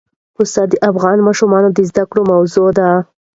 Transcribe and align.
پسه 0.35 0.61
د 0.71 0.73
افغان 0.89 1.17
ماشومانو 1.27 1.69
د 1.73 1.79
زده 1.89 2.03
کړې 2.09 2.21
موضوع 2.31 2.69
ده. 2.79 2.89